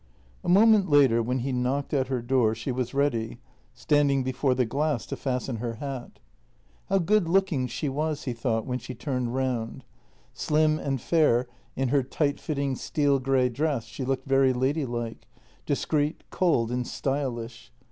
"A 0.43 0.49
moment 0.49 0.89
later 0.89 1.21
when 1.21 1.41
he 1.41 1.51
knocked 1.51 1.93
at 1.93 2.07
her 2.07 2.23
door 2.23 2.55
she 2.55 2.71
was 2.71 2.91
ready, 2.95 3.37
standing 3.75 4.23
before 4.23 4.55
the 4.55 4.65
glass 4.65 5.05
to 5.05 5.15
fasten 5.15 5.57
her 5.57 5.73
hat. 5.75 6.17
JENNY 6.89 6.97
263 7.05 7.05
How 7.05 7.05
good 7.05 7.29
looking 7.29 7.67
she 7.67 7.87
was, 7.87 8.23
he 8.23 8.33
thought, 8.33 8.65
when 8.65 8.79
she 8.79 8.95
turned 8.95 9.35
round. 9.35 9.83
Slim 10.33 10.79
and 10.79 10.99
fair 10.99 11.45
in 11.75 11.89
her 11.89 12.01
tight 12.01 12.39
fitting 12.39 12.75
steel 12.75 13.19
grey 13.19 13.47
dress, 13.47 13.83
she 13.85 14.03
looked 14.03 14.25
very 14.27 14.53
ladylike— 14.53 15.27
discreet, 15.67 16.23
cold, 16.31 16.71
and 16.71 16.87
stylish. 16.87 17.71